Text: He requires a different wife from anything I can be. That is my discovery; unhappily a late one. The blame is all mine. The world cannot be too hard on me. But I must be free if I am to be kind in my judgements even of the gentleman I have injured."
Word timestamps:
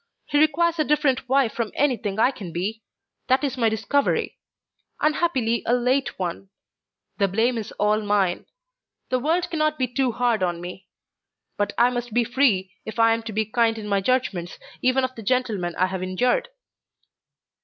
He 0.25 0.39
requires 0.39 0.79
a 0.79 0.83
different 0.83 1.29
wife 1.29 1.53
from 1.53 1.71
anything 1.75 2.17
I 2.17 2.31
can 2.31 2.51
be. 2.51 2.81
That 3.27 3.43
is 3.43 3.55
my 3.55 3.69
discovery; 3.69 4.39
unhappily 4.99 5.61
a 5.67 5.75
late 5.75 6.17
one. 6.17 6.49
The 7.19 7.27
blame 7.27 7.55
is 7.55 7.71
all 7.73 8.01
mine. 8.01 8.47
The 9.09 9.19
world 9.19 9.51
cannot 9.51 9.77
be 9.77 9.87
too 9.87 10.11
hard 10.11 10.41
on 10.41 10.59
me. 10.59 10.87
But 11.55 11.73
I 11.77 11.91
must 11.91 12.15
be 12.15 12.23
free 12.23 12.73
if 12.83 12.97
I 12.97 13.13
am 13.13 13.21
to 13.21 13.31
be 13.31 13.45
kind 13.45 13.77
in 13.77 13.87
my 13.87 14.01
judgements 14.01 14.57
even 14.81 15.03
of 15.03 15.13
the 15.13 15.21
gentleman 15.21 15.75
I 15.75 15.85
have 15.85 16.01
injured." 16.01 16.49